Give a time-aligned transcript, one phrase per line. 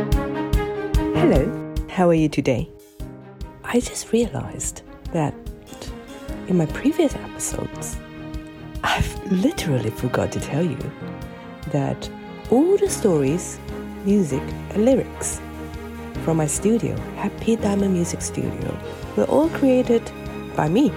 [0.00, 2.70] Hello, how are you today?
[3.64, 4.80] I just realized
[5.12, 5.34] that
[6.48, 7.98] in my previous episodes,
[8.82, 10.78] I've literally forgot to tell you
[11.72, 12.08] that
[12.50, 13.60] all the stories,
[14.06, 15.38] music, and lyrics
[16.24, 18.78] from my studio, Happy Diamond Music Studio,
[19.16, 20.10] were all created
[20.56, 20.90] by me.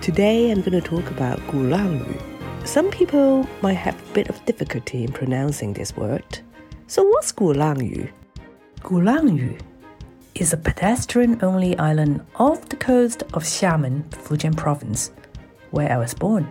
[0.00, 2.18] Today I'm going to talk about Gulangyu.
[2.66, 6.38] Some people might have a bit of difficulty in pronouncing this word.
[6.86, 8.10] So what's Gulangyu?
[8.80, 9.58] Gulangyu
[10.34, 15.10] is a pedestrian only island off the coast of Xiamen, Fujian province,
[15.70, 16.46] where I was born.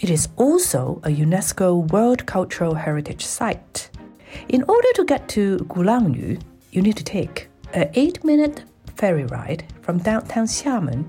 [0.00, 3.90] It is also a UNESCO World Cultural Heritage Site.
[4.48, 6.40] In order to get to Gulangyu,
[6.72, 8.64] you need to take an 8 minute
[8.96, 11.04] ferry ride from downtown Xiamen.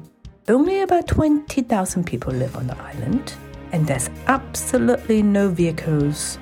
[0.50, 3.36] Only about 20,000 people live on the island,
[3.72, 6.38] and there's absolutely no vehicles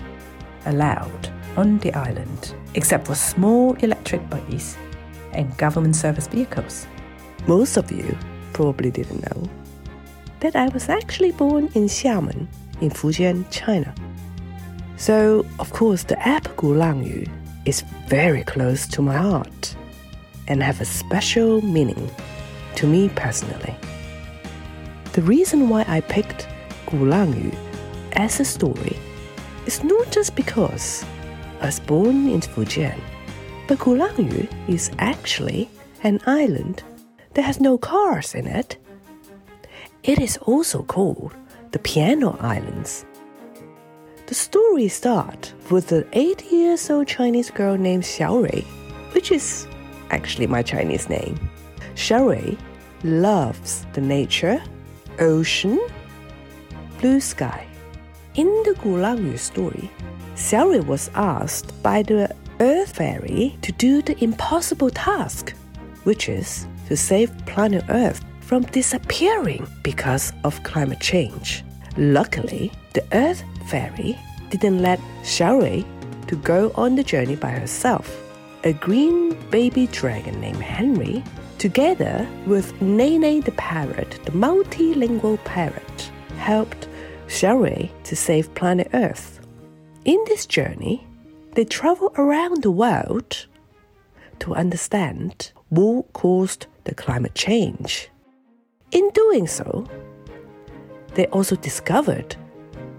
[0.66, 4.78] allowed on the island except for small electric buggies
[5.34, 6.88] and government service vehicles.
[7.48, 8.18] Most of you
[8.54, 9.50] probably didn't know
[10.40, 12.48] that I was actually born in Xiamen
[12.82, 13.94] in Fujian, China.
[14.98, 17.30] So, of course, the app Gulangyu
[17.66, 19.76] is very close to my heart
[20.48, 22.10] and have a special meaning
[22.76, 23.76] to me personally.
[25.14, 26.48] The reason why I picked
[26.86, 27.56] Gulangyu
[28.14, 28.98] as a story
[29.66, 31.04] is not just because
[31.62, 33.00] was born in Fujian,
[33.68, 35.70] but Gulangyu is actually
[36.04, 36.84] an island
[37.34, 38.78] that has no cars in it.
[40.04, 41.34] It is also called
[41.72, 43.06] the Piano Islands.
[44.28, 48.64] The story starts with an eight years old Chinese girl named Xiaorui,
[49.14, 49.68] which is
[50.10, 51.38] actually my Chinese name.
[51.96, 52.58] Xiaorui
[53.04, 54.62] loves the nature,
[55.20, 55.80] ocean,
[57.00, 57.66] blue sky.
[58.38, 59.90] In the Gulangyu story,
[60.36, 65.56] Xiaorui was asked by the Earth Fairy to do the impossible task,
[66.04, 71.64] which is to save planet Earth from disappearing because of climate change.
[71.98, 74.16] Luckily, the Earth Fairy
[74.52, 75.84] didn't let Xiaorui
[76.28, 78.22] to go on the journey by herself.
[78.66, 81.24] A green baby dragon named Henry,
[81.58, 86.88] together with Nene the parrot, the multilingual parrot, helped
[87.28, 89.40] Xiaorui to save planet Earth.
[90.06, 91.06] In this journey,
[91.54, 93.46] they travel around the world
[94.40, 98.10] to understand what caused the climate change.
[98.92, 99.86] In doing so,
[101.16, 102.36] they also discovered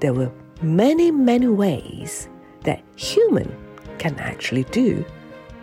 [0.01, 2.29] there were many, many ways
[2.65, 3.57] that human
[3.99, 5.05] can actually do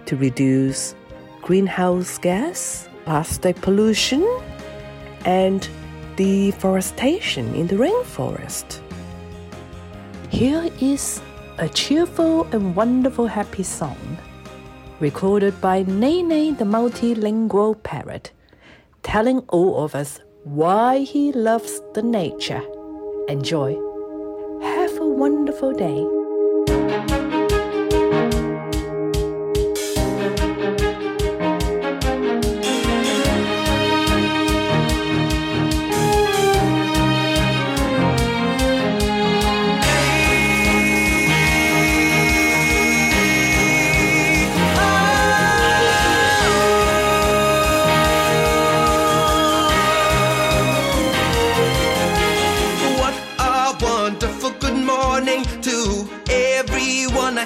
[0.06, 0.96] to reduce
[1.42, 4.26] greenhouse gas, plastic pollution,
[5.26, 5.70] and
[6.16, 8.82] deforestation in the rainforest.
[10.30, 11.22] Here is
[11.58, 14.18] a cheerful and wonderful happy song,
[15.00, 18.32] recorded by Nene the multilingual parrot,
[19.04, 22.62] telling all of us why he loves the nature.
[23.28, 23.76] Enjoy.
[24.62, 26.25] Have a wonderful day.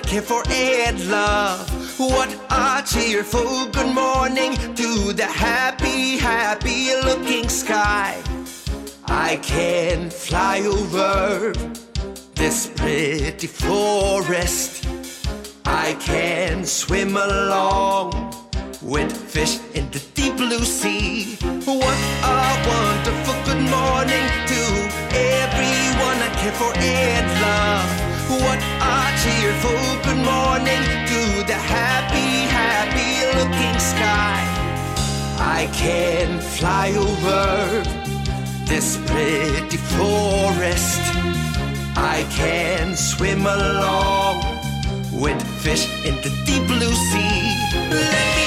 [0.09, 1.69] Care for and love.
[1.99, 8.19] What a cheerful good morning to the happy, happy looking sky.
[9.05, 11.53] I can fly over
[12.33, 14.87] this pretty forest.
[15.65, 18.33] I can swim along
[18.81, 21.35] with fish in the deep blue sea.
[21.65, 22.41] What a
[22.73, 24.61] wonderful good morning to
[25.13, 28.09] everyone I care for and love.
[28.41, 28.78] What
[35.61, 37.83] I can fly over
[38.63, 41.01] this pretty forest.
[41.97, 44.39] I can swim along
[45.11, 48.38] with fish in the deep blue sea.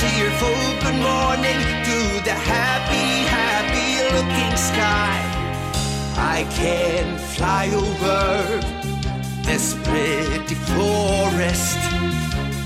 [0.00, 1.98] Cheerful good morning to
[2.28, 5.16] the happy, happy looking sky.
[6.18, 8.60] I can fly over
[9.48, 11.78] this pretty forest.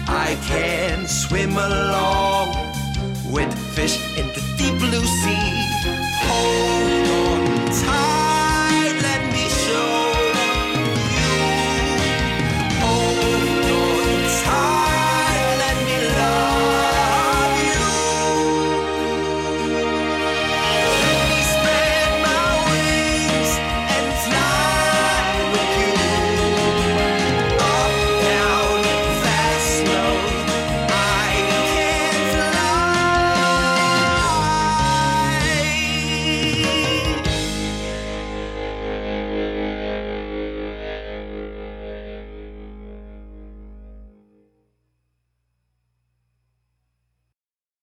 [0.09, 2.49] I can swim along
[3.31, 5.60] with fish in the deep blue sea.